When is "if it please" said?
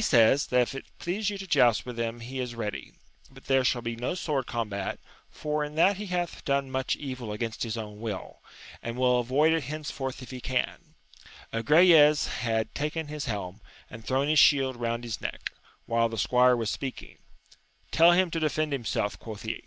0.62-1.28